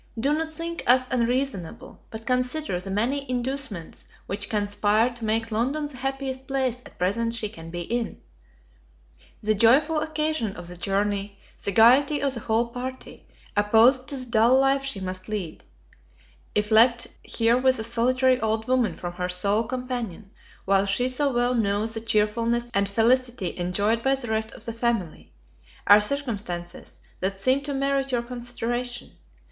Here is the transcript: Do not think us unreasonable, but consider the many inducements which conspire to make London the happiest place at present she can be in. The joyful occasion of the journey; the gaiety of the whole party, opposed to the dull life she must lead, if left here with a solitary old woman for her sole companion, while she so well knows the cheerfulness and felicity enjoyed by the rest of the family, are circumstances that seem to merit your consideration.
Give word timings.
Do 0.19 0.33
not 0.33 0.51
think 0.51 0.83
us 0.87 1.07
unreasonable, 1.11 2.01
but 2.09 2.25
consider 2.25 2.79
the 2.79 2.89
many 2.89 3.29
inducements 3.29 4.05
which 4.25 4.49
conspire 4.49 5.11
to 5.11 5.23
make 5.25 5.51
London 5.51 5.85
the 5.85 5.97
happiest 5.97 6.47
place 6.47 6.81
at 6.87 6.97
present 6.97 7.35
she 7.35 7.49
can 7.49 7.69
be 7.69 7.81
in. 7.81 8.19
The 9.43 9.53
joyful 9.53 9.99
occasion 9.99 10.55
of 10.55 10.67
the 10.67 10.75
journey; 10.75 11.37
the 11.63 11.71
gaiety 11.71 12.19
of 12.19 12.33
the 12.33 12.39
whole 12.39 12.69
party, 12.69 13.27
opposed 13.55 14.07
to 14.07 14.15
the 14.15 14.25
dull 14.25 14.57
life 14.57 14.83
she 14.83 14.99
must 14.99 15.29
lead, 15.29 15.63
if 16.55 16.71
left 16.71 17.05
here 17.21 17.59
with 17.59 17.77
a 17.77 17.83
solitary 17.83 18.41
old 18.41 18.67
woman 18.67 18.97
for 18.97 19.11
her 19.11 19.29
sole 19.29 19.65
companion, 19.65 20.31
while 20.65 20.87
she 20.87 21.07
so 21.07 21.31
well 21.31 21.53
knows 21.53 21.93
the 21.93 22.01
cheerfulness 22.01 22.71
and 22.73 22.89
felicity 22.89 23.55
enjoyed 23.55 24.01
by 24.01 24.15
the 24.15 24.29
rest 24.29 24.49
of 24.53 24.65
the 24.65 24.73
family, 24.73 25.31
are 25.85 26.01
circumstances 26.01 26.99
that 27.19 27.39
seem 27.39 27.61
to 27.61 27.71
merit 27.75 28.11
your 28.11 28.23
consideration. 28.23 29.11